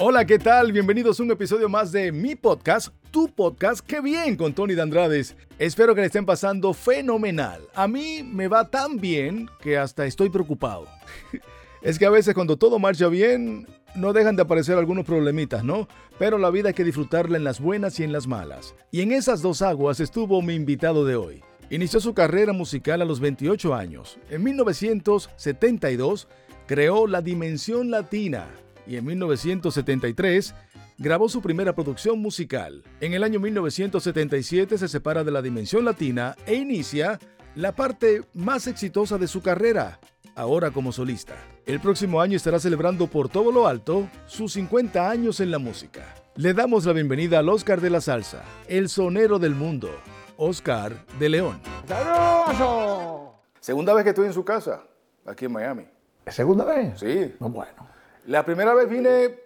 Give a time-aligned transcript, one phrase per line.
[0.00, 0.70] Hola, ¿qué tal?
[0.70, 4.82] Bienvenidos a un episodio más de mi podcast, tu podcast, qué bien con Tony de
[4.82, 5.34] Andrades.
[5.58, 7.62] Espero que le estén pasando fenomenal.
[7.74, 10.86] A mí me va tan bien que hasta estoy preocupado.
[11.82, 15.88] es que a veces cuando todo marcha bien, no dejan de aparecer algunos problemitas, ¿no?
[16.16, 18.76] Pero la vida hay que disfrutarla en las buenas y en las malas.
[18.92, 21.42] Y en esas dos aguas estuvo mi invitado de hoy.
[21.70, 24.20] Inició su carrera musical a los 28 años.
[24.30, 26.28] En 1972
[26.68, 28.46] creó La Dimensión Latina
[28.88, 30.54] y en 1973
[30.96, 32.82] grabó su primera producción musical.
[33.00, 37.18] En el año 1977 se separa de la Dimensión Latina e inicia
[37.54, 40.00] la parte más exitosa de su carrera,
[40.34, 41.36] ahora como solista.
[41.66, 46.14] El próximo año estará celebrando por todo lo alto sus 50 años en la música.
[46.36, 49.90] Le damos la bienvenida al Oscar de la Salsa, el sonero del mundo,
[50.36, 51.60] Oscar de León.
[51.86, 53.32] ¡Saludos!
[53.60, 54.82] Segunda vez que estoy en su casa,
[55.26, 55.86] aquí en Miami.
[56.28, 57.00] ¿Segunda vez?
[57.00, 57.34] Sí.
[57.40, 57.97] No, bueno.
[58.28, 59.40] La primera vez vine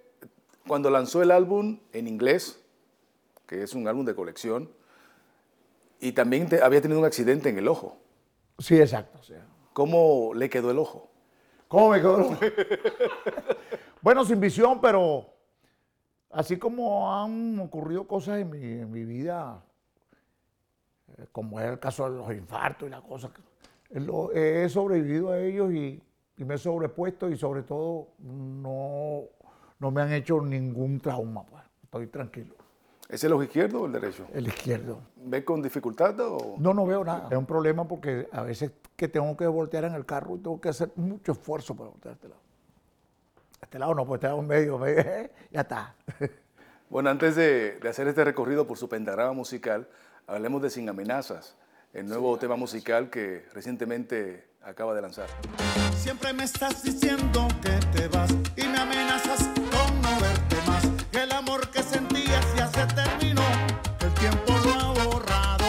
[0.66, 2.60] cuando lanzó el álbum en inglés,
[3.46, 4.68] que es un álbum de colección,
[6.00, 7.96] y también te- había tenido un accidente en el ojo.
[8.58, 9.20] Sí, exacto.
[9.72, 11.08] ¿Cómo le quedó el ojo?
[11.68, 12.36] ¿Cómo me quedó?
[14.02, 15.26] bueno, sin visión, pero
[16.30, 19.62] así como han ocurrido cosas en mi, en mi vida,
[21.18, 23.30] eh, como es el caso de los infartos y las cosas,
[24.34, 26.02] he sobrevivido a ellos y,
[26.36, 29.24] y me he sobrepuesto y sobre todo no,
[29.78, 31.44] no me han hecho ningún trauma.
[31.44, 31.62] Pues.
[31.82, 32.54] Estoy tranquilo.
[33.08, 34.26] ¿Es el ojo izquierdo o el derecho?
[34.32, 35.00] El izquierdo.
[35.16, 36.56] ¿Ve con dificultad o...?
[36.58, 37.28] No, no veo nada.
[37.30, 40.60] Es un problema porque a veces que tengo que voltear en el carro y tengo
[40.60, 42.40] que hacer mucho esfuerzo para voltear a este lado.
[43.60, 45.04] A este lado no, pues este lado medio, medio,
[45.50, 45.94] ya está.
[46.88, 49.88] Bueno, antes de, de hacer este recorrido por su pentagrama musical,
[50.26, 51.56] hablemos de Sin Amenazas,
[51.92, 55.26] el nuevo tema musical que recientemente acaba de lanzar.
[56.02, 60.82] Siempre me estás diciendo que te vas y me amenazas con no verte más.
[61.12, 63.44] Que el amor que sentías ya se terminó,
[64.00, 65.64] el tiempo lo ha borrado.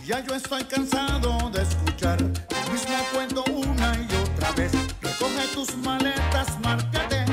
[0.00, 4.72] Y ya yo estoy cansado de escuchar el mismo cuento una y otra vez.
[5.02, 7.26] Recoge tus maletas, márcate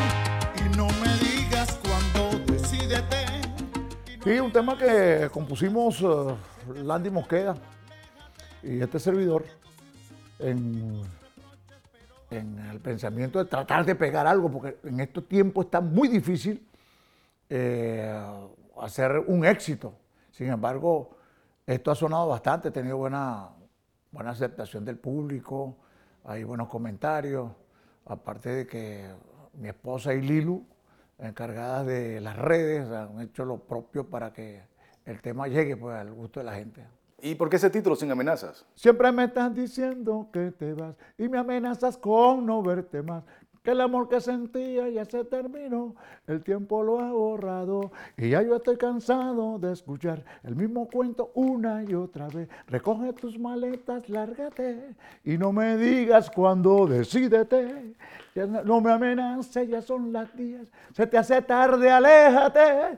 [0.57, 3.25] y no me digas cuándo decídete.
[4.21, 7.55] Sí, un tema que compusimos eh, Landy Mosqueda
[8.61, 9.45] y este servidor
[10.39, 11.03] en,
[12.33, 16.67] en el pensamiento de tratar de pegar algo, porque en estos tiempos está muy difícil
[17.49, 18.13] eh,
[18.81, 19.93] hacer un éxito.
[20.31, 21.17] Sin embargo,
[21.65, 23.49] esto ha sonado bastante, he tenido buena,
[24.11, 25.77] buena aceptación del público,
[26.25, 27.51] hay buenos comentarios,
[28.05, 29.09] aparte de que
[29.53, 30.65] mi esposa y Lilu,
[31.19, 34.63] encargadas de las redes, han hecho lo propio para que
[35.05, 36.85] el tema llegue pues, al gusto de la gente.
[37.25, 38.65] ¿Y por qué ese título, Sin Amenazas?
[38.75, 43.23] Siempre me estás diciendo que te vas y me amenazas con no verte más.
[43.63, 45.95] Que el amor que sentía ya se terminó,
[46.27, 51.31] el tiempo lo ha borrado y ya yo estoy cansado de escuchar el mismo cuento
[51.33, 52.49] una y otra vez.
[52.67, 57.95] Recoge tus maletas, lárgate y no me digas cuándo decídete.
[58.35, 62.97] Ya no me amenaces, ya son las 10, se te hace tarde, aléjate.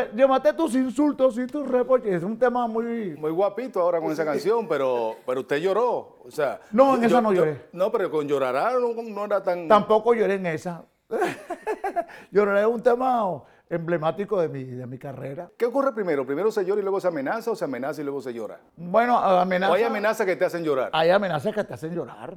[0.00, 2.14] Que tus insultos y tus reproches.
[2.14, 6.18] Es un tema muy, Muy guapito ahora con esa canción, pero, pero usted lloró.
[6.24, 7.66] O sea, No, en esa no lloré.
[7.72, 9.68] no, pero con llorará no, no era tan...
[9.68, 10.84] Tampoco lloré en esa.
[12.30, 15.50] lloré un tema emblemático de mi, de mi carrera.
[15.56, 16.26] ¿Qué ocurre primero?
[16.26, 18.60] ¿Primero se llora y luego se amenaza o se amenaza y luego se llora?
[18.76, 19.72] Bueno, amenazas.
[19.72, 20.90] ¿O hay amenazas que te hacen llorar?
[20.92, 22.36] Hay amenazas que te hacen llorar.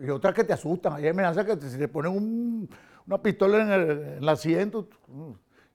[0.00, 0.94] Y otras que te asustan.
[0.94, 2.68] Hay amenazas que te, si te ponen un-
[3.06, 4.88] una pistola en el, en el asiento.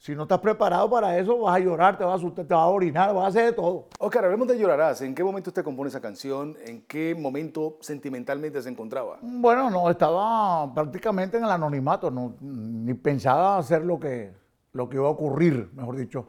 [0.01, 2.53] Mm, Si no estás preparado para eso, vas a llorar, te vas a asustar, te
[2.53, 3.87] vas a orinar, vas a hacer de todo.
[3.99, 5.01] Oscar, hablemos de Llorarás.
[5.01, 6.57] ¿En qué momento usted compone esa canción?
[6.65, 9.19] ¿En qué momento sentimentalmente se encontraba?
[9.21, 14.33] Bueno, no, estaba prácticamente en el anonimato, no, ni pensaba hacer lo que,
[14.73, 16.27] lo que iba a ocurrir, mejor dicho,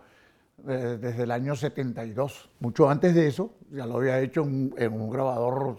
[0.68, 2.50] eh, desde el año 72.
[2.60, 5.76] Mucho antes de eso, ya lo había hecho en, en un grabador,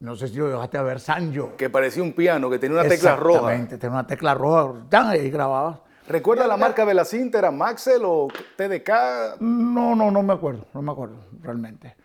[0.00, 1.56] no sé si lo llegaste a ver, Sanjo.
[1.56, 3.38] Que parecía un piano, que tenía una tecla roja.
[3.38, 5.78] Exactamente, tenía una tecla roja, tan, ahí grababas.
[6.12, 7.38] ¿Recuerda la marca de la cinta?
[7.38, 9.40] ¿Era Maxell o TDK?
[9.40, 11.96] No, no, no me acuerdo, no me acuerdo realmente.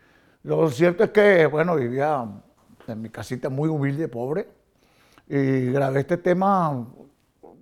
[0.43, 2.25] Lo cierto es que, bueno, vivía
[2.87, 4.47] en mi casita muy humilde, pobre,
[5.27, 6.87] y grabé este tema,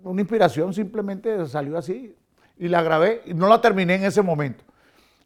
[0.03, 2.15] una inspiración simplemente salió así,
[2.59, 4.63] y la grabé, y no la terminé en ese momento.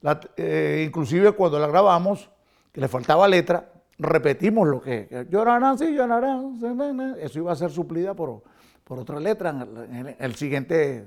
[0.02, 2.30] La- eh, inclusive cuando la grabamos,
[2.72, 7.18] que le faltaba letra, repetimos lo que, que llorarán, sí, llorarán, se, na, na.
[7.18, 8.42] eso iba a ser suplida por,
[8.90, 9.78] por otra letra en, el,
[10.08, 11.06] en el siguiente,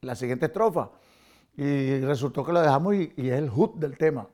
[0.00, 0.90] la siguiente estrofa.
[1.56, 4.28] Y resultó que lo dejamos y, y es el hook del tema.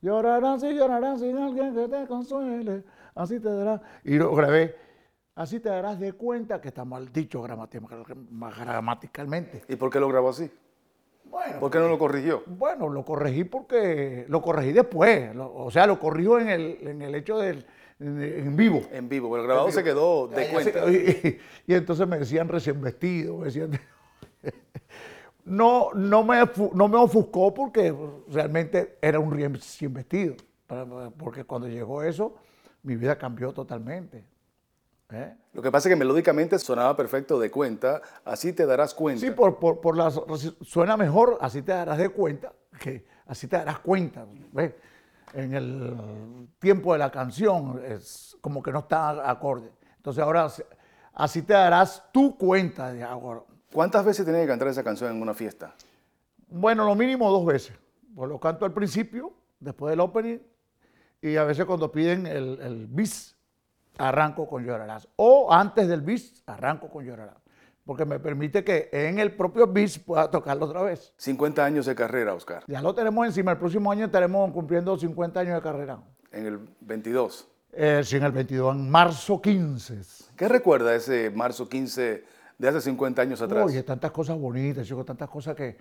[0.00, 2.82] Llorarán, sí, llorarán sin alguien que te consuele,
[3.14, 3.80] así te dará.
[4.04, 4.74] Y lo grabé
[5.36, 8.04] Así te darás de cuenta que está mal dicho gramatica-
[8.64, 9.64] gramaticalmente.
[9.68, 10.48] ¿Y por qué lo grabó así?
[11.24, 12.44] Bueno, ¿Por qué no lo corrigió?
[12.46, 15.34] Bueno, lo corregí porque lo corregí después.
[15.34, 17.66] lo- o sea, lo corrijo en el, en el hecho del
[18.04, 18.82] en, en vivo.
[18.92, 20.84] En vivo, pero el grabado se quedó de cuenta.
[20.90, 23.72] Y, y entonces me decían recién vestido, me decían.
[25.46, 26.42] No, no, me,
[26.72, 27.94] no me ofuscó porque
[28.30, 30.36] realmente era un recién vestido.
[31.18, 32.34] Porque cuando llegó eso,
[32.82, 34.24] mi vida cambió totalmente.
[35.10, 35.34] ¿eh?
[35.52, 39.20] Lo que pasa es que melódicamente sonaba perfecto de cuenta, así te darás cuenta.
[39.20, 40.18] Sí, por, por, por las,
[40.62, 44.26] suena mejor, así te darás de cuenta, que así te darás cuenta.
[44.50, 44.72] ¿ves?
[45.34, 49.70] En el tiempo de la canción es como que no está acorde.
[49.96, 50.48] Entonces ahora
[51.12, 53.42] así te darás tu cuenta de ahora.
[53.72, 55.74] ¿Cuántas veces tenía que cantar esa canción en una fiesta?
[56.46, 57.76] Bueno, lo mínimo dos veces.
[58.14, 60.38] Pues lo canto al principio, después del opening,
[61.20, 63.36] y a veces cuando piden el, el bis,
[63.98, 65.08] arranco con Llorarás.
[65.16, 67.43] O antes del bis, arranco con Llorarás.
[67.84, 71.12] Porque me permite que en el propio bis pueda tocarlo otra vez.
[71.18, 72.64] 50 años de carrera, Oscar.
[72.66, 73.52] Ya lo tenemos encima.
[73.52, 75.98] El próximo año estaremos cumpliendo 50 años de carrera.
[76.32, 77.48] En el 22.
[77.72, 80.00] Eh, sí, en el 22, en marzo 15.
[80.36, 82.24] ¿Qué recuerda ese marzo 15
[82.56, 83.66] de hace 50 años atrás?
[83.66, 85.76] Oye, tantas cosas bonitas, chico, tantas cosas que,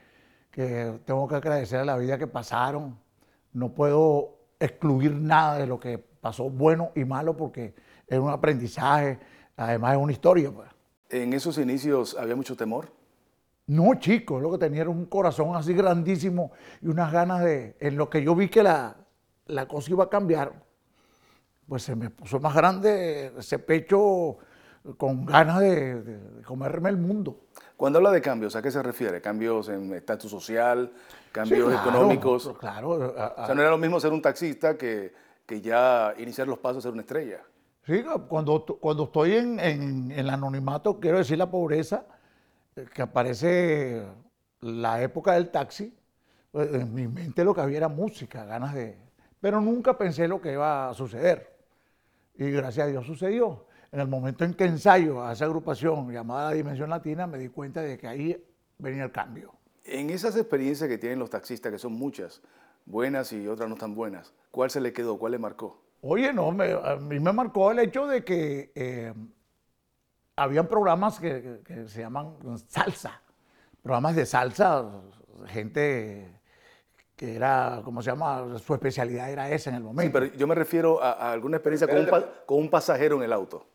[0.52, 2.98] que tengo que agradecer a la vida que pasaron.
[3.54, 7.76] No puedo excluir nada de lo que pasó, bueno y malo, porque
[8.08, 9.20] es un aprendizaje,
[9.56, 10.52] además es una historia.
[10.52, 10.73] pues.
[11.14, 12.88] En esos inicios había mucho temor.
[13.68, 16.52] No, chico, lo que tenía era un corazón así grandísimo
[16.82, 18.96] y unas ganas de, en lo que yo vi que la,
[19.46, 20.52] la cosa iba a cambiar,
[21.68, 24.38] pues se me puso más grande ese pecho
[24.98, 27.42] con ganas de, de- comerme el mundo.
[27.78, 29.22] Cuando habla de cambios, ¿a qué se refiere?
[29.22, 30.92] ¿Cambios en estatus social?
[31.32, 32.52] ¿Cambios Sí, claro, económicos?
[32.60, 35.14] Claro, a- O a- sea, no era lo mismo ser un taxista que,
[35.46, 37.42] que ya iniciar los pasos a ser una estrella.
[37.86, 42.06] Sí, cuando, cuando estoy en, en- el anonimato, quiero decir la pobreza,
[42.76, 44.04] eh, que aparece
[44.62, 45.94] la época del taxi,
[46.52, 48.98] pues, en mi mente lo que había era música, ganas de...
[49.42, 51.58] Pero nunca pensé lo que iba a suceder.
[52.36, 53.66] Y gracias a Dios sucedió.
[53.92, 57.50] En el momento en que ensayo a esa agrupación llamada La Dimensión Latina, me di
[57.50, 58.44] cuenta de que ahí
[58.80, 59.54] venía el cambio.
[59.84, 62.42] En esas experiencias que tienen los taxistas, que son muchas,
[62.86, 65.20] buenas y otras no tan buenas, ¿cuál se le quedó?
[65.20, 65.83] ¿Cuál le marcó?
[66.06, 69.14] Oye, no, me- a mí me marcó el hecho de que eh,
[70.36, 72.36] habían programas que, que- que se llaman
[72.68, 73.22] salsa,
[73.82, 74.84] programas de salsa,
[75.48, 76.42] gente
[77.16, 78.58] que era, ¿cómo se llama?
[78.60, 80.12] Su especialidad era esa en el Sí, momento.
[80.20, 83.24] pero yo me refiero a, a alguna experiencia con un, pa- con un pasajero en
[83.24, 83.66] el auto.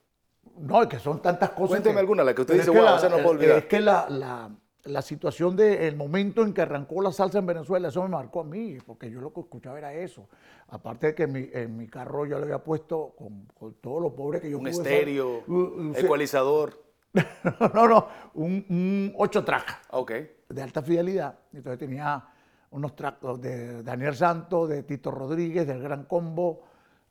[0.58, 1.68] No, es que son tantas cosas.
[1.70, 3.56] Cuénteme que- alguna, la que usted dice, "Wow, la- esa no puedo olvidar".
[3.58, 4.50] Es que la, la-
[4.84, 8.44] la situación del momento en que arrancó la salsa en Venezuela, eso me marcó a
[8.44, 10.28] mí, porque yo lo que escuchaba era eso.
[10.68, 14.00] Aparte de que en mi, en mi carro yo le había puesto con, con todo
[14.00, 16.00] lo pobre que yo Un pude estéreo, Uh, uh, sí.
[16.04, 16.82] ecualizador.
[17.74, 20.12] no, no, un, un 8 track Ok.
[20.48, 21.38] de alta fidelidad.
[21.52, 22.24] Entonces tenía
[22.70, 26.62] unos tracks de Daniel Santos, de Tito Rodríguez, del Gran Combo,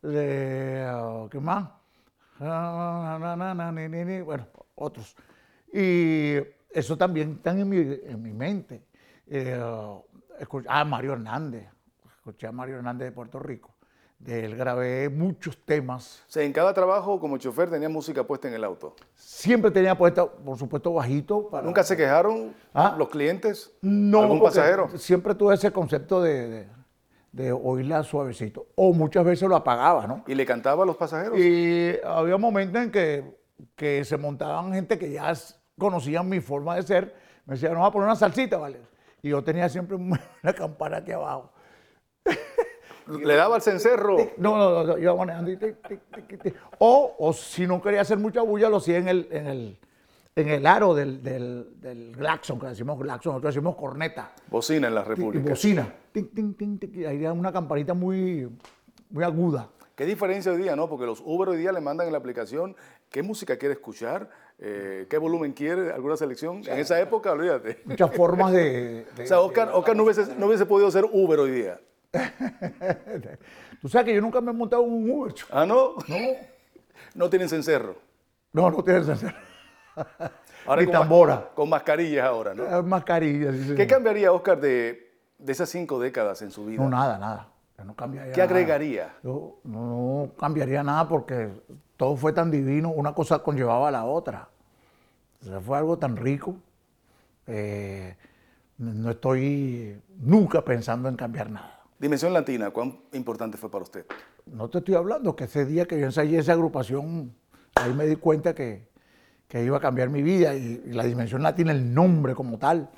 [0.02, 0.88] de.
[0.90, 1.68] uh, ¿Qué más?
[4.24, 5.16] Bueno, otros.
[5.72, 6.36] Y
[6.70, 8.82] eso también está en mi, en mi mente.
[9.26, 9.58] Eh,
[10.68, 11.68] ah, Mario Hernández.
[12.18, 13.74] Escuché a Mario Hernández de Puerto Rico.
[14.18, 16.24] De él grabé muchos temas.
[16.28, 18.96] O sea, en cada trabajo como chofer tenía música puesta en el auto.
[19.14, 21.48] Siempre tenía puesto, por supuesto, bajito.
[21.48, 22.96] Para, ¿Nunca se quejaron Ah.
[22.98, 23.72] los clientes?
[23.80, 24.88] No, ¿Algún pasajero?
[24.98, 26.68] Siempre tuve ese concepto de, de,
[27.30, 28.66] de oírla suavecito.
[28.74, 30.24] O muchas veces lo apagaba, ¿no?
[30.26, 31.38] ¿Y le cantaba a los pasajeros?
[31.38, 33.38] Y había momentos en que,
[33.76, 35.32] que se montaban gente que ya
[35.78, 37.14] conocían mi forma de ser.
[37.46, 38.80] Me decían, vamos a poner una salsita, ¿vale?
[39.22, 39.96] Y yo tenía siempre
[40.42, 41.50] una campana aquí abajo.
[43.06, 44.16] ¿Le daba el cencerro?
[44.36, 45.50] No, no, no, no, iba manejando.
[45.50, 46.54] y tic, tic, tic, tic.
[46.78, 49.78] O, o si no quería hacer mucha bulla, lo hacía en el, en el,
[50.36, 54.32] en el aro del, del, del claxon, que decimos claxon, nosotros decimos corneta.
[54.48, 55.48] Bocina en la República.
[55.48, 55.90] bocina.
[56.12, 58.50] Tin, tin, tin, y ahí era una campanita muy,
[59.08, 59.70] muy aguda.
[59.94, 60.88] ¿Qué diferencia hoy día, no?
[60.88, 62.76] Porque los Uber hoy día le mandan en la aplicación
[63.10, 66.62] qué música quiere escuchar, eh, qué volumen quiere, alguna selección.
[66.66, 67.80] En esa época, olvídate.
[67.84, 69.06] Muchas formas de...
[69.16, 71.80] de- O sea, Oscar, Oscar no, hubiese, no hubiese podido ser Uber hoy día.
[73.80, 75.32] Tú sabes que yo nunca me he montado un Uber.
[75.32, 75.48] chico.
[75.52, 75.94] ¿Ah, no?
[76.08, 76.16] No,
[77.14, 77.96] No tienen cencerro.
[78.52, 79.34] no, no tienes que hacer.
[80.66, 81.50] Ahora Ni tambora.
[81.54, 82.64] Con mascarillas ahora, ¿no?
[82.78, 83.52] Es Mascarilla.
[83.52, 86.82] sí, ¿Qué cambiaría, Oscar, de, de esas cinco décadas en su vida?
[86.82, 87.48] No, nada, nada.
[87.78, 88.50] Yo no cambiaría ¿Qué nada.
[88.52, 89.14] agregaría?
[89.22, 89.80] Yo no,
[90.26, 91.48] no cambiaría nada porque
[91.98, 94.48] todo fue tan divino, una cosa conllevaba a la otra.
[95.42, 96.56] O sea, fue algo tan rico.
[97.46, 98.16] eh,
[98.78, 101.82] no estoy nunca pensando en cambiar nada.
[101.98, 104.06] Dimensión Latina, ¿cuán importante fue para usted?
[104.46, 107.34] No te estoy hablando que ese día que yo ensayé esa agrupación
[107.74, 108.86] ahí me di cuenta que,
[109.48, 112.88] que iba a cambiar mi vida y, y la Dimensión Latina, el nombre como tal,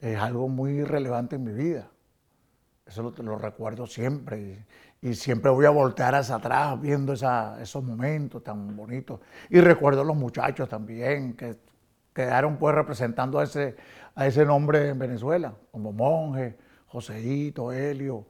[0.00, 1.88] es algo muy relevante en mi vida.
[2.84, 4.66] Eso lo, lo recuerdo siempre
[5.02, 9.20] y, siempre voy a voltear hacia atrás viendo esos momentos tan bonitos.
[9.50, 11.56] Y recuerdo a los muchachos también que
[12.14, 13.76] quedaron pues representando a ese,
[14.14, 16.56] a ese nombre en Venezuela, como Monje,
[16.86, 18.26] Joseito, Helio,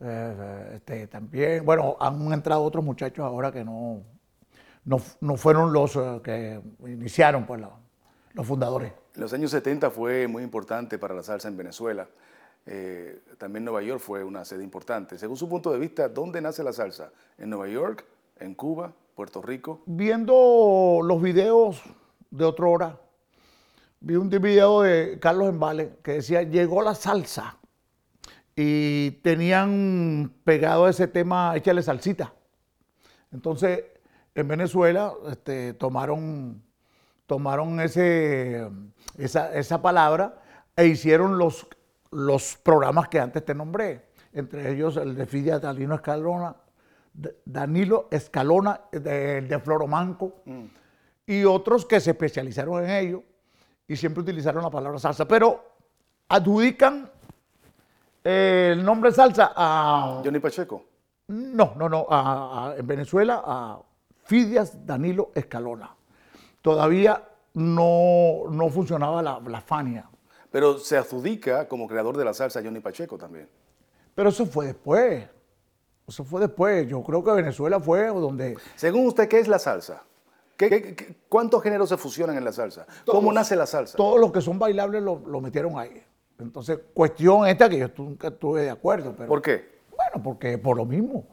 [0.00, 4.02] eh, este, también, bueno, han entrado otros muchachos ahora que no,
[4.84, 7.70] no, no fueron los eh, que iniciaron pues la-
[8.34, 8.92] los fundadores.
[9.14, 12.08] Los años 70 fue muy importante para la salsa en Venezuela.
[12.66, 15.18] Eh, también Nueva York fue una sede importante.
[15.18, 17.12] Según su punto de vista, ¿dónde nace la salsa?
[17.38, 18.04] ¿En Nueva York?
[18.38, 18.92] ¿En Cuba?
[19.14, 19.82] ¿Puerto Rico?
[19.86, 21.82] Viendo los videos
[22.30, 23.00] de otra hora,
[24.00, 27.58] vi un video de Carlos Embale que decía, llegó la salsa.
[28.54, 32.34] Y tenían pegado ese tema, échale salsita.
[33.32, 33.84] Entonces,
[34.34, 36.62] en Venezuela este, tomaron,
[37.26, 38.68] tomaron ese,
[39.16, 40.42] esa, esa palabra
[40.76, 41.66] e hicieron los,
[42.12, 44.10] los programas que antes te nombré.
[44.32, 46.54] Entre ellos el de Fidia Danilo Escalona,
[47.44, 50.36] Danilo Escalona, de, de Floromanco,
[51.26, 53.22] y otros que se especializaron en ello
[53.86, 55.26] y siempre utilizaron la palabra salsa.
[55.28, 55.62] Pero
[56.28, 57.10] adjudican
[58.24, 60.84] eh, el nombre salsa a Johnny Pacheco.
[61.28, 62.06] no, no, no.
[62.08, 63.78] a- a- en Venezuela, a
[64.24, 65.94] Fidias Danilo Escalona.
[66.62, 67.22] Todavía
[67.54, 70.08] no, no funcionaba la, la Fania.
[70.52, 73.48] Pero se adjudica como creador de la salsa a Johnny Pacheco también.
[74.14, 75.24] Pero eso fue después.
[76.06, 76.86] Eso fue después.
[76.86, 78.56] Yo creo que Venezuela fue donde.
[78.76, 80.02] Según usted, ¿qué es la salsa?
[80.56, 82.86] ¿Qué- qué- qué- cuántos géneros se fusionan en la salsa?
[83.06, 83.96] ¿Cómo nace la salsa?
[83.96, 86.02] Todos los que son bailables lo, lo metieron ahí.
[86.38, 89.14] Entonces, cuestión esta que yo nunca estuve de acuerdo.
[89.16, 89.80] Pero, ¿Por qué?
[89.90, 91.26] Bueno, porque por lo mismo.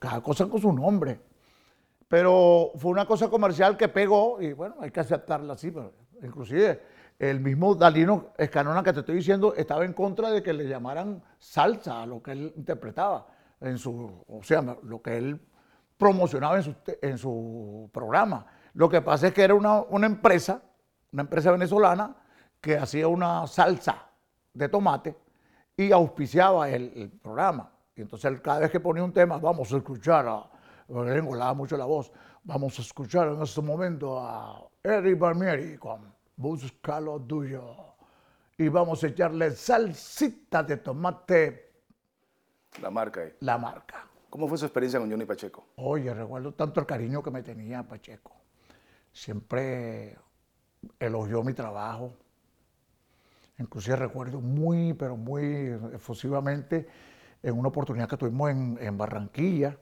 [0.00, 1.20] Cada cosa con su nombre.
[2.08, 5.70] Pero fue una cosa comercial que pegó y bueno, hay que aceptarla así.
[5.70, 5.92] Pero
[6.26, 6.82] inclusive
[7.18, 11.22] el mismo Dalino Escanona que te estoy diciendo estaba en contra de que le llamaran
[11.38, 13.26] salsa a lo que él interpretaba
[13.60, 15.40] en su, o sea, lo que él
[15.96, 18.46] promocionaba en su, en su programa.
[18.74, 20.62] Lo que pasa es que era una, una empresa,
[21.12, 22.16] una empresa venezolana
[22.60, 24.10] que hacía una salsa
[24.52, 25.16] de tomate
[25.76, 27.70] y auspiciaba el, programa.
[27.96, 30.50] Y entonces cada vez que ponía un tema, vamos a escuchar a,
[30.88, 32.12] él engolaba mucho la voz,
[32.42, 37.94] vamos a escuchar en este momento a Eric Barmieri con Busca lo tuyo.
[38.58, 41.72] Y vamos a echarle salsita de tomate,
[42.80, 43.32] La marca ahí.
[43.40, 44.06] la marca.
[44.30, 45.64] ¿Cómo fue su experiencia con Johnny Pacheco?
[45.76, 48.32] Oye, recuerdo tanto el cariño que me tenía Pacheco.
[49.12, 50.16] Siempre
[50.98, 52.14] elogió mi trabajo.
[53.58, 55.44] Inclusive recuerdo muy, pero muy
[55.92, 56.86] efusivamente
[57.42, 59.78] en una oportunidad que tuvimos en, en Barranquilla.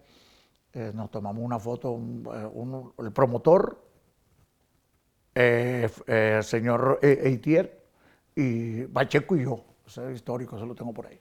[0.74, 3.82] eh, nos tomamos una foto, un- eh, el promotor,
[5.34, 7.82] eh, eh, señor E- Eitier,
[8.34, 9.64] y Pacheco y yo.
[9.86, 11.18] Ese es histórico, eso lo tengo por ahí.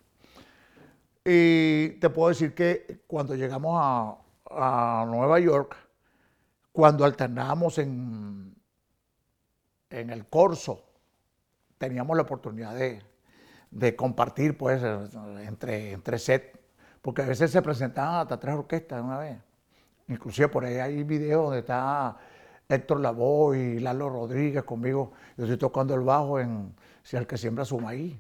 [1.24, 4.18] Y te puedo decir que cuando llegamos a,
[5.08, 5.76] Nueva York,
[6.72, 8.54] cuando alternábamos en,
[9.90, 10.84] en el corso,
[11.78, 13.02] teníamos la oportunidad de,
[13.72, 15.00] de compartir pues eh,
[15.46, 16.60] entre, entre set,
[17.02, 19.38] porque a veces se presentaban hasta tres orquestas de una vez.
[20.08, 22.18] Inclusive por ahí hay videos donde está
[22.72, 25.12] Héctor Lavoe y Lalo Rodríguez conmigo.
[25.38, 26.74] Yo estoy tocando el bajo en
[27.04, 28.16] Si el que siembra su maíz.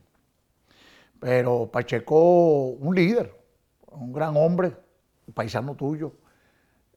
[1.19, 3.33] Pero Pacheco, un líder,
[3.91, 4.75] un gran hombre,
[5.33, 6.13] paisano tuyo,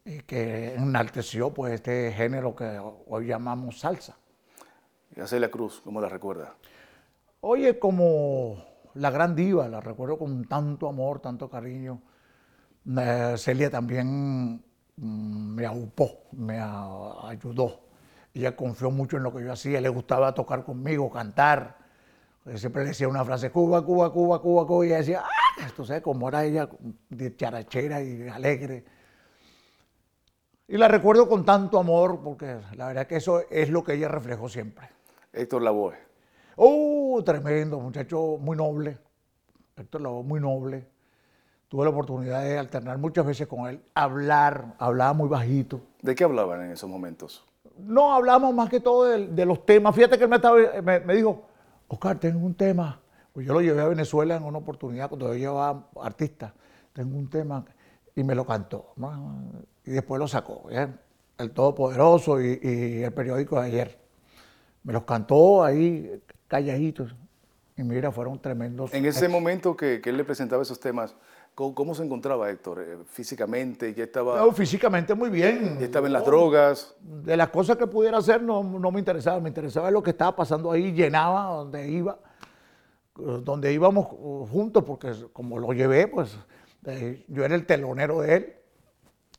[0.05, 4.17] y que enalteció pues este género que hoy llamamos salsa.
[5.15, 6.55] Y a Celia Cruz, ¿cómo la recuerda?
[7.41, 8.57] Oye, como
[8.95, 12.01] la gran diva, la recuerdo con tanto amor, tanto cariño.
[12.99, 14.65] Eh, Celia también
[14.97, 17.81] me aupó, me ayudó.
[18.33, 21.79] Ella confió mucho en lo que yo hacía, le gustaba tocar conmigo, cantar.
[22.45, 25.65] Yo siempre le decía una frase, Cuba, Cuba, Cuba, Cuba, Cuba, y ella decía, ¡ah!
[25.65, 26.69] Esto sé como era ella,
[27.09, 28.85] de charachera y alegre.
[30.67, 34.09] Y la recuerdo con tanto amor, porque la verdad que eso es lo que ella
[34.09, 34.89] reflejó siempre.
[35.33, 35.97] Héctor Lavoe.
[36.57, 37.79] ¡Oh, tremendo!
[37.79, 38.99] Muchacho muy noble.
[39.77, 40.87] Héctor Lavoe, muy noble.
[41.69, 45.81] Tuve la oportunidad de alternar muchas veces con él, hablar, hablaba muy bajito.
[46.03, 47.45] ¿De qué hablaban en esos momentos?
[47.79, 49.95] No hablamos más que todo de, de los temas.
[49.95, 51.43] Fíjate que él me, estaba- me- me dijo,
[51.89, 53.01] Oscar, tengo un tema.
[53.33, 56.53] Pues yo lo llevé a Venezuela en una oportunidad cuando yo llevaba artistas.
[56.93, 57.65] Tengo un tema
[58.15, 58.93] y me lo cantó.
[58.97, 59.51] ¿no?
[59.85, 60.69] Y después lo sacó.
[61.37, 63.99] El Todopoderoso y, y el periódico de ayer.
[64.85, 67.17] Me los cantó ahí calladitos.
[67.77, 68.95] Y mira, fueron tremendos.
[68.95, 71.17] En ese momento que, que él le presentaba esos temas,
[71.55, 72.83] ¿cómo, cómo se encontraba Héctor?
[72.83, 73.93] Eh, ¿Físicamente?
[73.95, 75.79] ¿Ya estaba, No, físicamente muy bien.
[75.79, 76.95] ya estaba en las drogas?
[77.01, 80.35] De las cosas que pudiera hacer no, no me interesaba, me interesaba lo que estaba
[80.35, 82.19] pasando ahí, llenaba donde iba,
[83.17, 86.37] donde íbamos eh, juntos, porque como lo llevé, pues
[86.87, 88.55] eh, yo era el telonero de él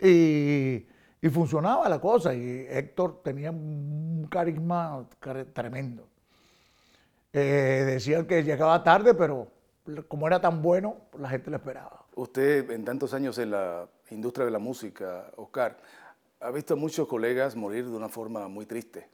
[0.02, 0.88] y,
[1.26, 6.08] y funcionaba la cosa y Héctor tenía un carisma car- tremendo.
[7.34, 9.48] Eh, decían que llegaba tarde, pero
[10.08, 12.05] como era tan bueno, la gente lo esperaba.
[12.16, 15.78] Usted, en tantos años en la industria de la música, Oscar,
[16.40, 19.08] ha visto a muchos colegas morir de una forma muy triste.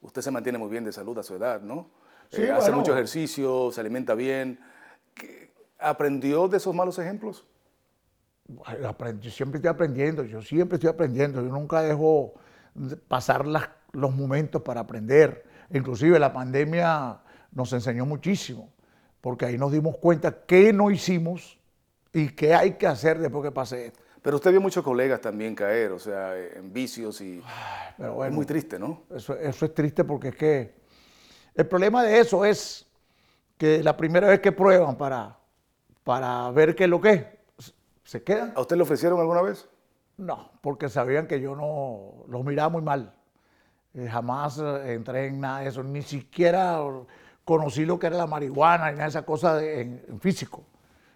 [0.00, 1.90] Usted se mantiene muy bien de salud a su edad, ¿no?
[2.30, 4.60] Sí, Eh, hace mucho ejercicio, se alimenta bien.
[5.14, 7.44] ¿Qué- ¿Aprendió de esos malos ejemplos?
[9.20, 12.34] Yo siempre estoy aprendiendo, yo siempre estoy aprendiendo, yo nunca dejo
[12.74, 15.44] de pasar las- los momentos para aprender.
[15.72, 17.20] Inclusive la pandemia
[17.52, 18.68] nos enseñó muchísimo,
[19.20, 21.59] porque ahí nos dimos cuenta qué no hicimos
[22.12, 24.00] y qué hay que hacer después que pase esto.
[24.22, 27.42] Pero usted vio muchos colegas también caer, o sea, en vicios y
[27.96, 29.04] Pero es muy triste, ¿no?
[29.14, 30.74] eso, eso es triste porque es que
[31.54, 32.86] el problema de eso es
[33.56, 35.38] que la primera vez que prueban para,
[36.04, 37.74] para ver qué es lo que es,
[38.04, 39.68] se quedan ¿A usted le ofrecieron alguna vez?
[40.18, 43.14] No, porque sabían que yo no los miraba muy mal.
[43.94, 46.78] Eh, jamás eh, entré en nada de eso, ni siquiera
[47.44, 50.62] conocí lo que era la marihuana, ni nada de esa cosa de- en, en físico,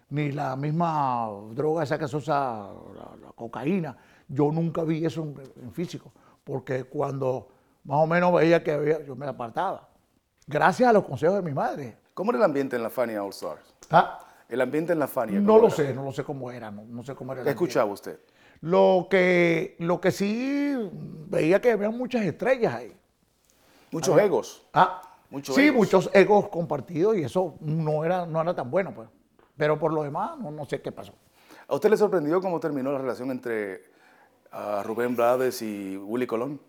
[0.09, 3.97] ni la misma droga esa que se usa, la, la cocaína.
[4.27, 6.11] Yo nunca vi eso en, en físico,
[6.43, 7.47] porque cuando
[7.83, 9.87] más o menos veía que había, yo me apartaba.
[10.47, 11.97] Gracias a los consejos de mi madre.
[12.13, 13.61] ¿Cómo era el ambiente en la Fania All Stars?
[13.91, 15.39] Ah, El ambiente en la Fania.
[15.39, 15.75] no ¿cómo lo era?
[15.75, 17.41] sé, no lo sé cómo era, no, no sé cómo era.
[17.41, 18.19] el ¿Qué escuchaba usted?
[18.61, 20.75] Lo que, lo que sí
[21.27, 22.95] veía que había muchas estrellas ahí.
[23.91, 24.65] Muchos egos.
[24.73, 25.75] Ah, Muchos sí, egos.
[25.77, 29.09] muchos egos compartidos y eso no era, no era tan bueno, pues.
[29.57, 31.13] Pero por lo demás, no, no sé qué pasó.
[31.67, 33.83] ¿A usted le sorprendió cómo terminó la relación entre
[34.51, 36.59] ah, Rubén Blades y Willy Colón?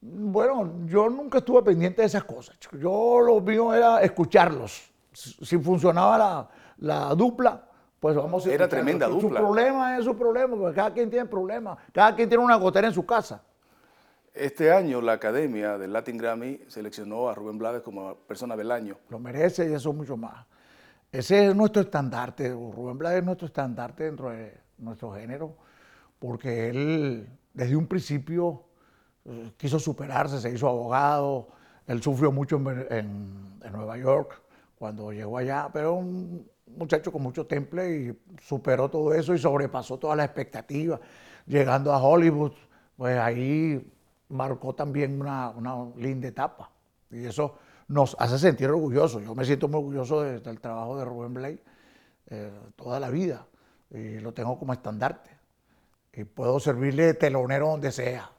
[0.00, 2.56] Bueno, yo nunca estuve pendiente de esas cosas.
[2.72, 4.90] Yo lo mío era escucharlos.
[5.12, 6.48] Si funcionaba la,
[6.78, 7.66] la dupla,
[7.98, 9.40] pues vamos a Era tremenda Su- dupla.
[9.40, 11.78] Su problema es su problema, porque cada quien tiene problemas.
[11.92, 13.42] Cada quien tiene una gotera en su casa.
[14.32, 18.96] Este año la Academia del Latin Grammy seleccionó a Rubén Blades como persona del año.
[19.10, 20.46] lo merece y eso mucho más.
[21.12, 25.56] Ese es nuestro estandarte, Rubén Blades es nuestro estandarte dentro de nuestro género,
[26.20, 28.62] porque él desde un principio
[29.24, 31.48] eh, quiso superarse, se hizo abogado,
[31.88, 34.40] él sufrió mucho en, Nueva York
[34.78, 39.98] cuando llegó allá, pero un muchacho con mucho temple y superó todo eso y sobrepasó
[39.98, 41.00] todas las expectativas,
[41.44, 42.52] llegando a Hollywood,
[42.96, 43.84] pues ahí
[44.28, 45.52] marcó también una
[45.96, 46.70] linda etapa.
[47.10, 47.58] Y eso
[47.90, 49.22] nos hace sentir orgullosos.
[49.22, 51.60] Yo me siento muy orgulloso de- del trabajo de Rubén Blay
[52.28, 53.44] eh, toda la vida
[53.90, 55.30] y lo tengo como estandarte.
[56.12, 58.30] Y puedo servirle de telonero donde sea.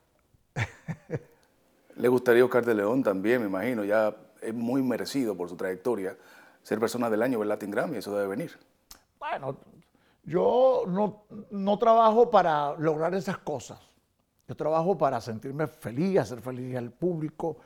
[1.95, 6.15] Le gustaría Oscar de León también, me imagino, ya es muy merecido por su trayectoria
[6.63, 8.57] ser persona del año del Latin Grammy, eso debe venir.
[9.19, 9.57] Bueno,
[10.23, 13.79] yo no, no trabajo para lograr esas cosas.
[14.47, 17.57] Yo trabajo para sentirme feliz, hacer feliz al público,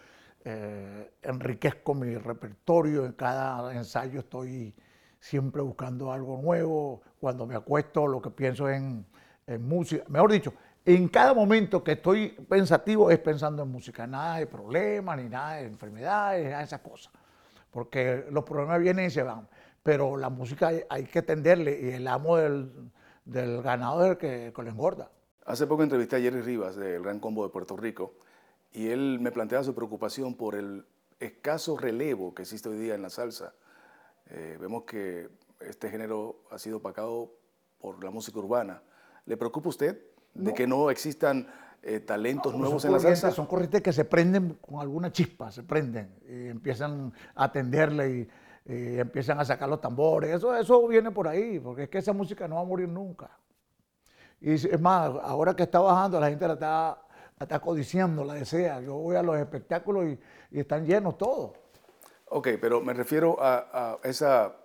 [0.46, 4.76] eh, enriquezco mi repertorio, en cada ensayo estoy
[5.20, 9.08] siempre buscando algo nuevo, cuando me acuesto lo que pienso en,
[9.48, 10.54] en música, mejor dicho,
[10.86, 15.56] en cada momento que estoy pensativo es pensando en música, nada de problemas, ni nada
[15.56, 17.12] de enfermedades, nada de esas cosas,
[17.72, 19.48] porque los problemas vienen y se van,
[19.82, 22.92] pero la música hay, hay que tenderle y el amo del,
[23.26, 25.10] del ganado es el que, que lo engorda.
[25.44, 28.14] Hace poco entrevisté a Jerry Rivas del Gran Combo de Puerto Rico
[28.76, 30.86] y él me planteaba su preocupación por el
[31.20, 33.54] escaso relevo que existe hoy día en la salsa.
[34.28, 35.30] Eh, vemos que
[35.62, 37.32] este género ha sido opacado
[37.80, 38.84] por la música urbana.
[39.26, 40.02] ¿Le preocupa a usted
[40.34, 41.48] de que no existan
[41.82, 43.32] eh, talentos nuevos son en la salsa?
[43.32, 48.10] Son corrientes que se prenden con alguna chispa, se prenden y empiezan a atenderle
[48.66, 50.36] y, y empiezan a sacar los tambores.
[50.36, 53.40] Eso, eso viene por ahí, porque es que esa música no va a morir nunca.
[54.42, 57.05] Y es más, ahora que está bajando, la gente la está,
[57.44, 58.80] está codiciando, la desea.
[58.82, 60.20] Yo voy a los espectáculos y,
[60.52, 61.52] y están llenos todos.
[62.30, 64.56] Ok, pero me refiero a, a esa, a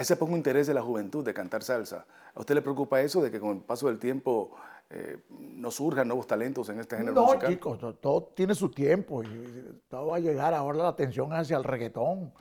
[0.00, 2.06] ese poco interés de la juventud de cantar salsa.
[2.34, 4.52] ¿A usted le preocupa eso de que con el paso del tiempo
[4.90, 7.50] eh, no surjan nuevos talentos en este género No, musical?
[7.50, 10.54] chicos, to- todo, tiene su tiempo y todo va a llegar.
[10.54, 12.32] Ahora la atención hacia el reggaetón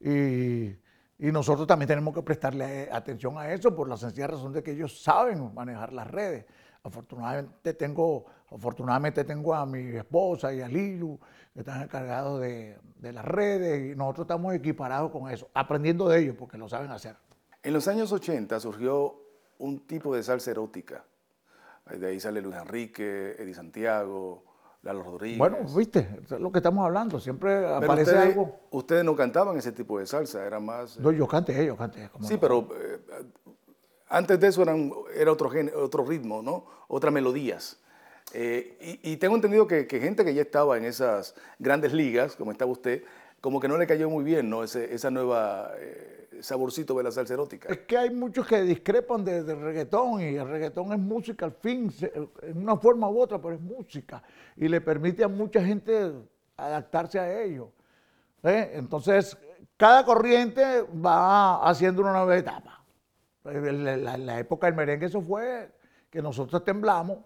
[0.00, 0.66] y,
[1.18, 4.72] y nosotros también tenemos que prestarle atención a eso por la sencilla razón de que
[4.72, 6.44] ellos saben manejar las redes.
[6.82, 11.18] Afortunadamente tengo, afortunadamente tengo a mi esposa y a Lilu,
[11.52, 16.20] que están encargados de, de las redes, y nosotros estamos equiparados con eso, aprendiendo de
[16.20, 17.16] ellos porque lo saben hacer.
[17.62, 19.14] En los años 80 surgió
[19.58, 21.04] un tipo de salsa erótica.
[21.90, 24.44] De ahí sale Luis Enrique, Eddie Santiago,
[24.82, 25.38] Lalo Rodríguez.
[25.38, 28.60] Bueno, viste, es lo que estamos hablando, siempre Pero aparece ustedes, algo.
[28.70, 30.98] ustedes no cantaban ese tipo de salsa, era más...
[30.98, 32.08] No, yo canté, yo canté.
[32.10, 32.40] ¿cómo Sí, no?
[32.40, 33.00] pero eh,
[34.08, 36.66] antes de eso eran, era otro, género, otro ritmo, ¿no?
[36.88, 37.80] Otras melodías.
[38.34, 42.34] Eh, y, y tengo entendido que, que gente que ya estaba en esas grandes ligas,
[42.36, 43.02] como estaba usted,
[43.40, 44.62] como que no le cayó muy bien, ¿no?
[44.62, 47.68] Ese, esa nueva eh, saborcito de la salsa erótica.
[47.70, 51.52] Es que hay muchos que discrepan de- del reggaetón y el reggaetón es música al
[51.52, 54.22] fin, se- en una forma u otra, pero es música
[54.56, 56.12] y le permite a mucha gente
[56.56, 57.70] adaptarse a ello.
[58.44, 58.70] ¿eh?
[58.74, 59.36] Entonces,
[59.76, 62.82] cada corriente va haciendo una nueva etapa.
[63.44, 65.68] En la, la- la época del merengue eso fue
[66.08, 67.18] que nosotros temblamos.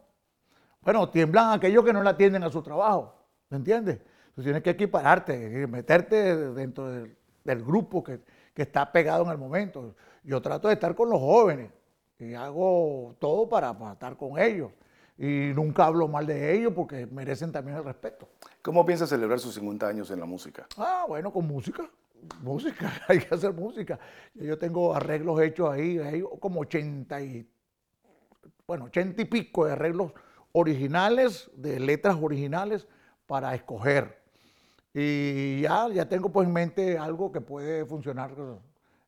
[0.87, 3.13] Bueno, tiemblan aquellos que no le atienden a su trabajo,
[3.51, 3.99] ¿me entiendes?
[4.37, 8.21] Tú tienes que equipararte, y meterte dentro del, del grupo que,
[8.55, 9.97] que está pegado en el momento.
[10.23, 11.73] Yo trato de estar con los jóvenes
[12.21, 14.71] y hago todo para, para estar con ellos.
[15.19, 18.29] Y nunca hablo mal de ellos porque merecen también el respeto.
[18.63, 20.69] ¿Cómo piensa celebrar sus 50 años en la música?
[20.77, 21.83] Ah, bueno, con música.
[22.43, 23.99] Música, hay que hacer música.
[24.35, 27.51] Yo tengo arreglos hechos ahí, hay como 80 y,
[28.69, 30.13] bueno, 80 y pico de arreglos
[30.53, 32.87] originales, de letras originales
[33.27, 34.23] para escoger.
[34.95, 38.35] Y ya, ya tengo pues en mente algo que puede funcionar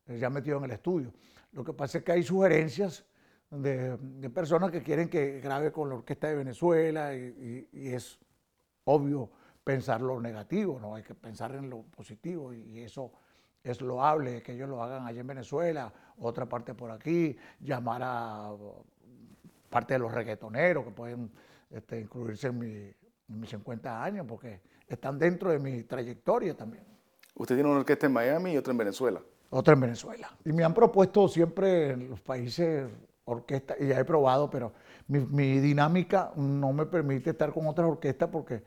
[0.09, 1.13] eh, ya metido en el estudio.
[1.53, 3.05] Lo que pasa es que hay sugerencias
[3.51, 7.89] de, de personas que quieren que grabe con la Orquesta de Venezuela y- y- y
[7.95, 8.19] es
[8.85, 9.31] obvio
[9.65, 13.13] pensar lo negativo, no hay que pensar en lo positivo y, y eso
[13.63, 18.51] es loable que ellos lo hagan allá en Venezuela, otra parte por aquí, llamar a
[19.69, 21.31] parte de los reggaetoneros que pueden
[21.71, 22.95] este, incluirse en, mi-
[23.29, 26.85] en mis 50 años porque están dentro de mi trayectoria también.
[27.35, 29.21] Usted tiene una orquesta en Miami y otra en Venezuela.
[29.51, 30.31] Otra en Venezuela.
[30.45, 32.89] Y me han propuesto siempre en los países
[33.25, 34.73] orquestas, y ya he probado, pero
[35.07, 38.63] mi, mi dinámica no me permite estar con otras orquestas porque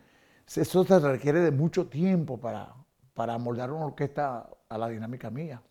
[0.56, 2.74] eso se requiere de mucho tiempo para,
[3.14, 5.62] para moldar una orquesta a la dinámica mía.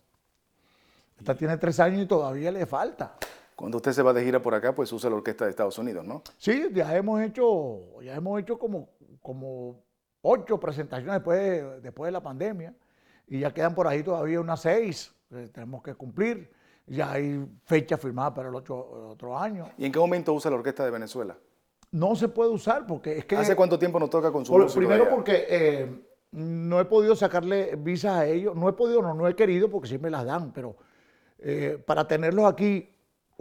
[1.17, 3.15] Esta tiene tres años y todavía le falta.
[3.61, 6.03] Cuando usted se va de gira por acá, pues usa la orquesta de Estados Unidos,
[6.03, 6.23] ¿no?
[6.39, 8.89] Sí, ya hemos hecho, ya hemos hecho como,
[9.21, 9.83] como
[10.23, 12.73] ocho presentaciones después de, después de la pandemia
[13.27, 16.51] y ya quedan por ahí todavía unas seis que tenemos que cumplir.
[16.87, 19.69] Ya hay fecha firmada para el otro, otro año.
[19.77, 21.37] ¿Y en qué momento usa la orquesta de Venezuela?
[21.91, 23.35] No se puede usar porque es que...
[23.35, 27.75] ¿Hace cuánto tiempo nos toca con su Por- primero porque eh, no he podido sacarle
[27.75, 30.51] visas a ellos, no he podido, no, no he querido porque sí me las dan,
[30.51, 30.77] pero
[31.37, 32.89] eh, para tenerlos aquí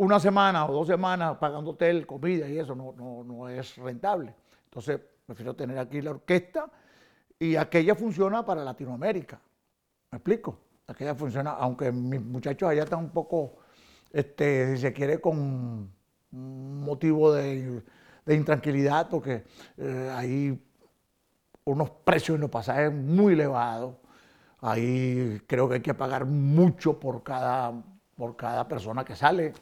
[0.00, 4.34] una semana o dos semanas pagando hotel, comida y eso no, no, no es rentable.
[4.64, 6.70] Entonces prefiero tener aquí la orquesta
[7.38, 9.38] y aquella funciona para Latinoamérica.
[10.10, 10.56] ¿Me explico?
[10.86, 13.58] Aquella funciona, aunque mis muchachos allá están un poco,
[14.10, 15.92] este, si se quiere, con
[16.30, 17.82] motivo de,
[18.24, 19.44] de intranquilidad, porque
[19.76, 20.66] eh, hay
[21.64, 23.96] unos precios en los pasajes muy elevados.
[24.62, 27.74] Ahí creo que hay que pagar mucho por cada,
[28.16, 29.52] por cada persona que sale.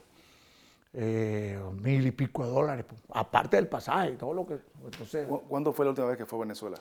[0.93, 4.59] Eh, mil y pico de dólares, pues, aparte del pasaje todo lo que...
[4.85, 6.79] Entonces, ¿Cu- ¿Cuándo fue la última vez que fue a Venezuela?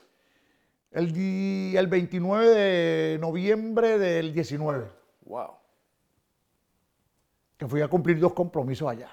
[0.91, 4.87] el, el 29 de noviembre del 19,
[5.25, 5.49] Wow.
[7.57, 9.09] que fui a cumplir dos compromisos allá.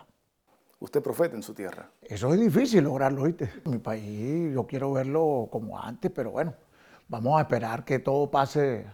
[0.80, 1.88] Usted profeta en su tierra.
[2.02, 3.50] Eso es difícil lograrlo, ¿viste?
[3.64, 6.54] Mi país, yo quiero verlo como antes, pero bueno,
[7.08, 8.86] vamos a esperar que todo pase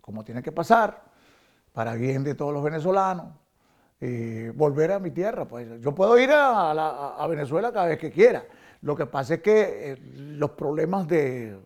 [0.00, 1.04] como tiene que pasar,
[1.72, 3.26] para bien de todos los venezolanos,
[4.00, 5.46] y volver a mi tierra.
[5.46, 8.44] Pues yo puedo ir a, la- Venezuela cada vez que quiera.
[8.82, 11.58] Lo que pasa es que eh, los problemas de,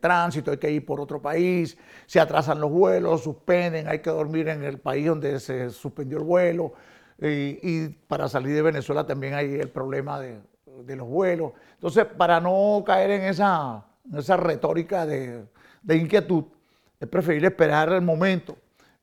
[0.00, 4.48] tránsito, hay que ir por otro país, se atrasan los vuelos, suspenden, hay que dormir
[4.48, 6.72] en el país donde se suspendió el vuelo.
[7.20, 10.40] Y, para salir de Venezuela también hay el problema de,
[10.96, 11.52] los vuelos.
[11.74, 15.44] Entonces, para no caer en esa, en esa retórica de,
[15.82, 16.44] de inquietud,
[17.00, 18.56] es preferible esperar el momento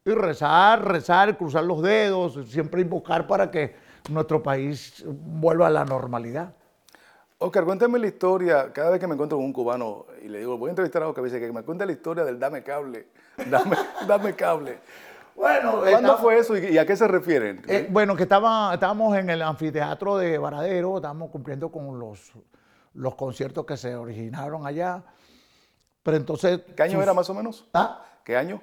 [0.08, 3.76] y rezar, rezar, cruzar los dedos, siempre invocar para que
[4.12, 6.54] nuestro país vuelva a la normalidad.
[7.40, 8.72] Oscar, cuéntame la historia.
[8.72, 11.08] Cada vez que me encuentro con un cubano y le digo, voy a entrevistar a
[11.10, 13.08] Oscar, dice que me cuente la historia del dame cable.
[13.50, 13.76] Dame,
[14.08, 14.78] dame cable.
[15.36, 17.62] Bueno, ¿Cuándo estaba- fue eso y, y a qué se refieren?
[17.68, 22.32] Eh, bueno, que estaba, estábamos en el anfiteatro de Varadero, estábamos cumpliendo con los,
[22.94, 25.04] los conciertos que se originaron allá.
[26.04, 26.62] Pero entonces...
[26.78, 27.68] ¿Qué año sus- era más o menos?
[27.74, 28.62] Ah, ¿Qué año?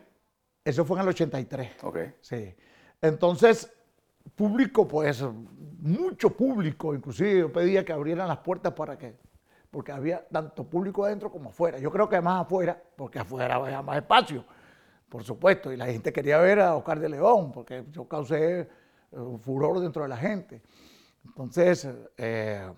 [0.65, 1.85] Eso fue en el 83.
[1.85, 1.99] Ok.
[2.21, 2.55] Sí.
[3.01, 3.73] Entonces,
[4.35, 5.25] público, pues
[5.81, 9.17] mucho público, inclusive yo pedía que abrieran las puertas para que,
[9.71, 11.79] porque había tanto público adentro como afuera.
[11.79, 14.45] Yo creo que más afuera, porque afuera había más espacio,
[15.09, 18.69] por supuesto, y la gente quería ver a Oscar de León, porque yo causé eh,
[19.41, 20.63] furor dentro de la gente.
[21.25, 22.73] Entonces, eh,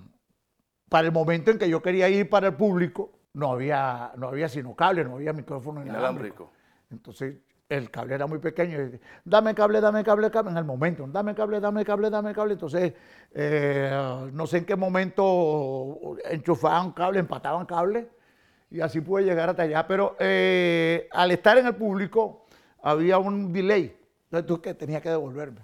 [0.89, 4.49] para el momento en que yo quería ir para el público, no había, no había
[4.49, 6.53] sino cable, no había micrófono inalámbrico.
[6.91, 7.37] Entonces,
[7.69, 8.83] el cable era muy pequeño.
[8.83, 11.07] y, dame cable, dame cable, cable, en el momento.
[11.07, 12.55] Dame cable, dame cable, dame cable.
[12.55, 12.93] Entonces,
[13.33, 18.09] eh, no sé en qué momento enchufaban cable, empataban cable.
[18.71, 19.87] Y así pude llegar hasta allá.
[19.87, 22.47] Pero eh, al estar en el público,
[22.83, 23.97] había un delay.
[24.31, 25.61] Entonces, que tenía que devolverme.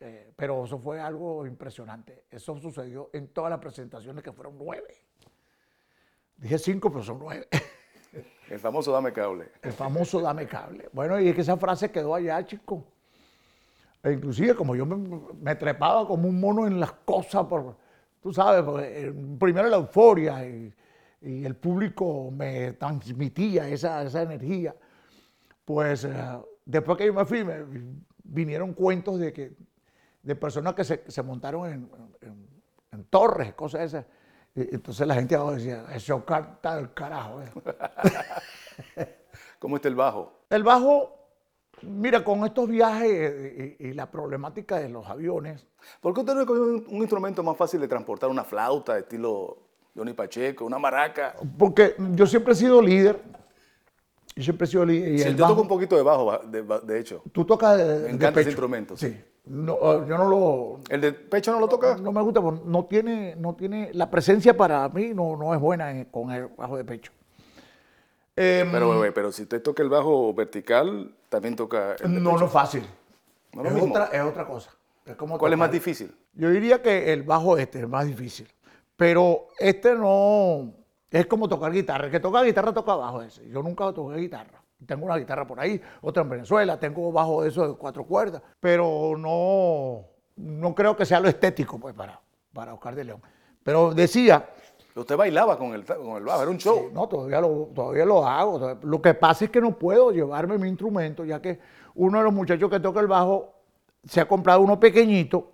[0.00, 2.24] Eh, pero eso fue algo impresionante.
[2.30, 5.02] Eso sucedió en todas las presentaciones, que fueron nueve.
[6.36, 7.48] Dije cinco, pero son nueve.
[8.50, 9.50] El famoso dame cable.
[9.62, 10.88] El famoso dame cable.
[10.92, 12.84] Bueno, y es que esa frase quedó allá, chico.
[14.02, 17.76] E inclusive, como yo me, trepaba como un mono en las cosas, por,
[18.22, 20.72] tú sabes, porque, eh, primero la euforia y,
[21.20, 24.74] y el público me transmitía esa, esa energía.
[25.64, 26.14] Pues eh,
[26.64, 27.64] después que yo me fui, me
[28.24, 29.52] vinieron cuentos de que
[30.22, 31.90] de personas que se, se montaron en,
[32.22, 32.48] en-
[32.92, 34.06] en torres, cosas esas.
[34.72, 37.40] Entonces la gente ahora decía, ese Oscar está del carajo.
[37.42, 37.50] eh".
[39.58, 40.32] ¿Cómo está el bajo?
[40.50, 41.16] El bajo,
[41.82, 45.66] mira, con estos viajes y, y la problemática de los aviones,
[46.00, 48.28] ¿Por qué usted no escogió un, un instrumento más fácil de transportar?
[48.28, 49.58] Una flauta de estilo
[49.96, 51.34] Johnny Pacheco, una maraca.
[51.58, 53.20] porque yo siempre he sido líder,
[54.36, 55.12] yo siempre he sido líder.
[55.14, 57.22] Y Sí, el yo bajo- toco un poquito de bajo, de, de hecho.
[57.32, 58.48] Tú tocas de, Me de encanta ese pecho.
[58.50, 59.08] instrumento, sí.
[59.08, 59.24] Sí.
[59.48, 61.96] No, eh, yo no lo, ¿El de pecho no lo toca?
[61.96, 65.60] no me gusta, porque no tiene, no tiene, la presencia para mí no, no es
[65.60, 67.12] buena en- con el bajo de pecho.
[68.36, 72.30] Em, Pero, bebé, pero si usted toca el bajo vertical, también toca el de no,
[72.30, 72.40] pecho.
[72.40, 72.86] no es fácil.
[73.54, 74.70] No es otra, es otra cosa.
[75.04, 76.14] Es como ¿Cuál es más difícil?
[76.34, 78.46] Yo diría que el bajo este es más difícil.
[78.96, 80.72] Pero este no.
[81.10, 82.04] Es como tocar guitarra.
[82.06, 83.48] El que toca guitarra toca bajo ese.
[83.48, 84.57] Yo nunca toqué guitarra.
[84.86, 88.42] Tengo una guitarra por ahí, otra en Venezuela, tengo bajo de esos de cuatro cuerdas.
[88.60, 90.04] Pero no,
[90.36, 92.20] no creo que sea lo estético pues, para,
[92.52, 93.20] para Oscar de León.
[93.62, 94.48] Pero decía,
[94.94, 96.90] Usted bailaba con el, con el bajo, era un show.
[96.92, 98.78] no, todavía lo, todavía lo hago.
[98.82, 101.60] Lo que pasa es que no puedo llevarme mi instrumento, ya que
[101.94, 103.54] uno de los muchachos que toca el bajo
[104.04, 105.52] se ha comprado uno pequeñito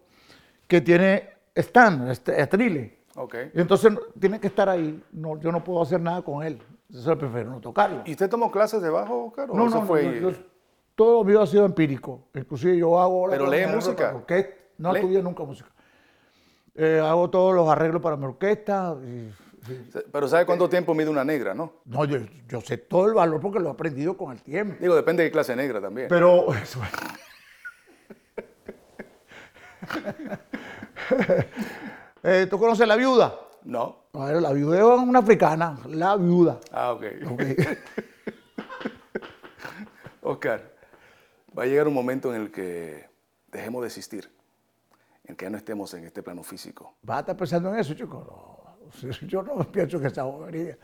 [0.67, 3.01] que tiene stand, este- estrile.
[3.17, 3.35] Ok.
[3.55, 5.03] Y entonces tiene que estar ahí.
[5.13, 6.61] No, yo no puedo hacer nada con él.
[6.93, 8.03] Eso prefiero no tocarlo.
[8.05, 9.49] ¿Y usted tomó clases de bajo, Oscar?
[9.49, 10.21] no, no, fue...
[10.21, 10.33] yo-
[10.95, 12.29] todo lo mío ha sido empírico.
[12.35, 13.29] Inclusive yo hago...
[13.29, 13.97] ¿Pero lee música?
[13.97, 14.55] para orquesta.
[14.79, 15.01] No ¿Lee?
[15.01, 15.69] estudié nunca música.
[16.77, 18.95] Eh, hago todos los arreglos para mi orquesta.
[19.05, 19.33] y-
[19.73, 21.73] y- Pero ¿sabe cuánto tiempo mide una negra, no?
[21.87, 22.19] no, yo,
[22.49, 24.77] yo sé todo el valor porque lo he aprendido con el tiempo.
[24.81, 26.07] Digo, depende de qué clase negra también.
[26.09, 26.81] Pero eso-
[32.27, 33.39] Eh, ¿Tú conoces la viuda?
[33.65, 34.05] No.
[34.13, 36.61] La viuda es una africana, la viuda.
[36.71, 37.05] Ah, ok.
[37.31, 37.43] Ok.
[40.23, 40.71] Oscar,
[41.57, 43.09] va a llegar un momento en el que
[43.51, 44.31] dejemos de existir,
[45.25, 46.95] en que ya no estemos en este plano físico.
[47.03, 48.77] ¿Vas a estar pensando en eso, chico?
[49.03, 50.79] No, yo no pienso que esa bobería.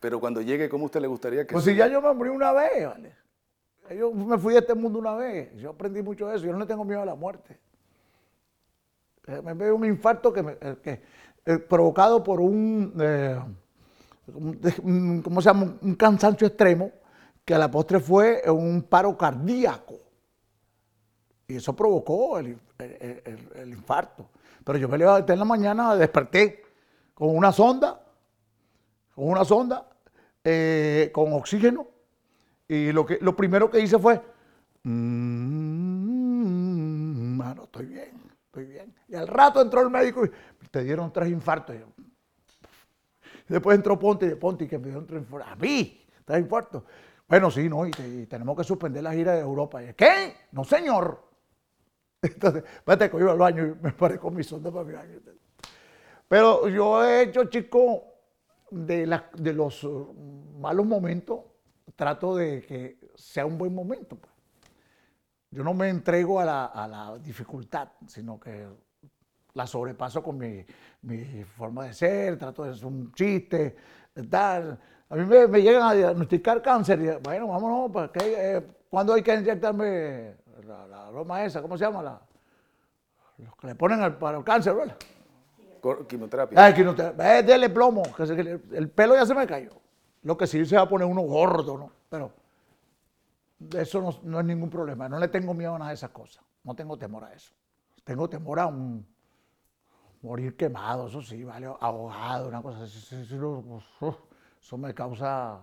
[0.00, 2.30] Pero cuando llegue, ¿cómo a usted le gustaría que Pues si ya yo me morí
[2.30, 3.14] una vez, ¿vale?
[3.96, 5.54] Yo me fui de este mundo una vez.
[5.56, 6.44] Yo aprendí mucho de eso.
[6.44, 7.58] Yo no le tengo miedo a la muerte.
[9.28, 11.02] Eh, Me veo un infarto que, me- eh, que,
[11.46, 13.40] eh, provocado por un, eh,
[14.82, 15.76] un- ¿cómo se llama?
[15.80, 16.90] Un cansancio extremo
[17.44, 19.94] que a la postre fue un paro cardíaco.
[21.48, 22.58] Y eso provocó el,
[23.66, 24.28] infarto.
[24.64, 26.64] Pero yo me levanté en la mañana, desperté
[27.14, 28.02] con una sonda,
[29.14, 29.88] con una sonda,
[30.42, 31.86] eh, con oxígeno.
[32.66, 34.20] Y lo, que, lo primero que hice fue,
[34.82, 34.96] mmm,
[37.36, 38.92] mano, estoy bien, estoy bien.
[39.06, 40.30] Y al rato entró el médico y
[40.76, 41.74] te dieron tres infartos.
[43.48, 45.50] Después entró Ponte Ponte y que me dio tres infartos.
[45.52, 46.82] A mí, tres infartos.
[47.26, 49.82] Bueno, sí, no, y, te- y tenemos que suspender la gira de Europa.
[49.82, 50.34] Y, ¿Qué?
[50.52, 51.24] No, señor.
[52.22, 54.92] Entonces, espérate que yo iba al baño y me paré con mi sonda para mi
[54.92, 55.18] baño.
[56.28, 58.04] Pero yo he hecho, chico,
[58.70, 60.12] de, las- de los uh,
[60.60, 61.40] malos momentos,
[61.94, 64.16] trato de que sea un buen momento.
[64.16, 64.32] pues.
[65.52, 68.66] Yo no me entrego a la, a la dificultad, sino que
[69.56, 70.64] la sobrepaso con mi,
[71.02, 73.74] mi forma de ser, trato de hacer un chiste,
[74.30, 74.78] tal.
[75.08, 78.20] A mí me, me llegan a diagnosticar cáncer y bueno, vámonos, ¿para qué?
[78.56, 80.34] Eh, ¿cuándo hay que inyectarme
[80.66, 81.62] la, la broma esa?
[81.62, 82.02] ¿Cómo se llama?
[82.02, 82.20] La,
[83.38, 84.96] los que le ponen al- para el cáncer, ¿verdad?
[86.74, 87.14] Quimioterapia.
[87.14, 89.70] No te, eh, dele plomo, que se- que le- el pelo ya se me cayó.
[90.22, 91.92] Lo que sí se va a poner uno gordo, ¿no?
[92.10, 92.32] Pero
[93.78, 95.08] eso no, no es ningún problema.
[95.08, 96.44] No le tengo miedo a nada de esas cosas.
[96.64, 97.54] No tengo temor a eso.
[98.04, 99.06] Tengo temor a un
[100.26, 101.66] morir quemado, eso sí, ¿vale?
[101.80, 102.98] ahogado, una cosa así.
[102.98, 103.62] Eso,
[104.60, 105.60] eso- me causa,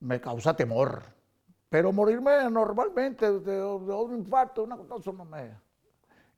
[0.00, 1.02] me causa temor.
[1.68, 5.52] Pero morirme normalmente de, de un infarto, una cosa, eso no me...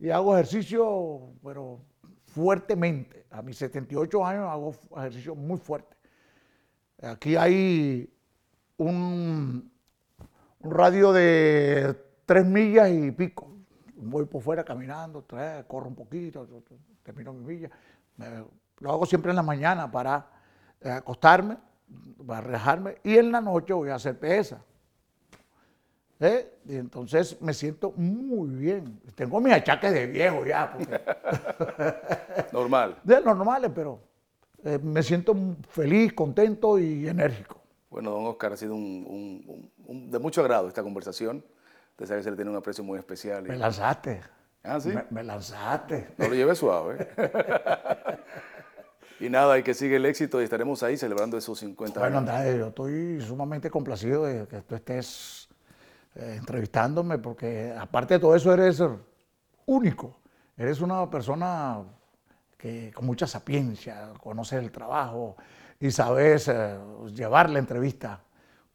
[0.01, 1.81] Y hago ejercicio, pero
[2.27, 3.27] fuertemente.
[3.31, 5.97] A mis 78 años hago ejercicio muy fuerte.
[7.03, 8.13] Aquí hay
[8.79, 9.73] un,
[10.61, 13.52] un radio de tres millas y pico.
[14.05, 16.47] Voy por fuera caminando, tres, corro un poquito,
[17.03, 17.71] termino mi milla.
[18.17, 18.45] Me-
[18.81, 20.27] lo hago siempre en la mañana para
[20.81, 21.57] eh, acostarme,
[22.27, 24.61] para relajarme, y en la noche voy a hacer pesa.
[26.19, 26.59] ¿Eh?
[26.67, 29.01] Y entonces me siento muy bien.
[29.15, 31.01] Tengo mis achaques de viejo ya, porque
[32.53, 32.99] Normal.
[33.03, 33.99] de los normales, pero
[34.65, 35.35] eh, me siento
[35.69, 37.61] feliz, contento y enérgico.
[37.91, 41.45] Bueno, don Oscar, ha sido un, un- un- un- de mucho agrado esta conversación.
[41.93, 43.47] Usted sabe que se le tiene un aprecio muy especial.
[43.47, 44.21] y- Me lanzaste.
[44.65, 44.89] Ah, ¿sí?
[44.91, 46.15] Me, me lanzaste.
[46.19, 47.09] No lo lleve suave.
[49.21, 52.29] y nada, hay que sigue el éxito y estaremos ahí celebrando esos 50 Bueno, años.
[52.31, 55.49] Andrade, yo estoy sumamente complacido de que tú estés
[56.17, 58.83] eh, entrevistándome, porque aparte de todo eso eres
[59.67, 60.19] único.
[60.57, 61.79] Eres una persona
[62.57, 65.37] que con mucha sapiencia, conoces el trabajo
[65.81, 66.77] y sabes eh,
[67.13, 68.21] llevar la entrevista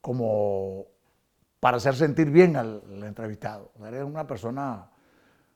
[0.02, 0.86] como
[1.60, 3.72] para hacer sentir bien al, al entrevistado.
[3.86, 4.90] Eres una persona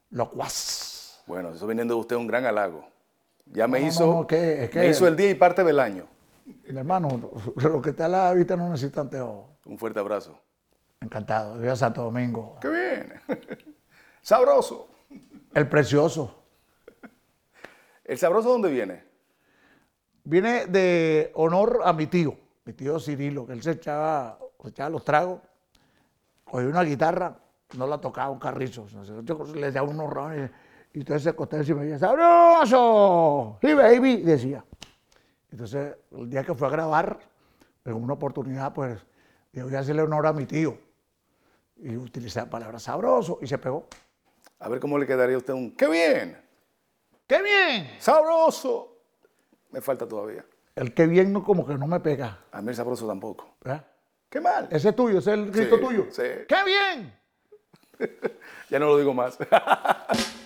[0.10, 1.24] locuaz.
[1.28, 2.86] Bueno, eso viniendo de usted es un gran halago.
[3.46, 5.64] Ya me No, no, hizo, no, que- es que- me hizo el día y parte
[5.64, 6.06] del año.
[6.46, 9.46] Mi hermano, lo que está a la vista no necesita anteojos.
[9.66, 10.40] Un fuerte abrazo.
[11.00, 11.58] Encantado.
[11.58, 12.58] Viva Santo Domingo.
[12.62, 13.14] ¡Qué bien!
[14.22, 14.88] Sabroso.
[15.54, 16.44] El precioso.
[18.04, 19.04] ¿El sabroso dónde viene?
[20.24, 22.36] Viene de honor a mi tío,
[22.66, 25.42] mi tío Cirilo, que él se echaba, se echaba los tragos,
[26.52, 27.40] cogía una guitarra,
[27.78, 30.52] no la tocaba un carrizo, yo le daba unos rones
[30.94, 33.58] y entonces se acostaba encima y decía, ¡sabroso!
[33.62, 34.18] ¡Sí, baby!
[34.18, 34.66] decía.
[35.50, 37.20] Entonces, el día que fue a grabar,
[37.86, 39.00] en una oportunidad, pues,
[39.54, 40.78] dijo, voy a hacerle honor a mi tío.
[41.78, 43.88] Y utilicé la palabra sabroso y se pegó.
[44.60, 46.38] A ver cómo le quedaría a usted un ¡Qué bien!
[47.26, 47.92] ¡Qué bien!
[47.98, 48.98] ¡Sabroso!
[49.72, 50.46] Me falta todavía.
[50.76, 52.40] El que bien no, como que no me pega.
[52.52, 53.56] A mí el sabroso tampoco.
[54.32, 54.67] ¡Qué mal!
[54.72, 56.08] Ese es tuyo, ese es el grito Sí, tuyo.
[56.10, 56.24] sí.
[56.48, 57.13] ¡Qué bien!
[58.72, 59.38] Ya no lo digo más.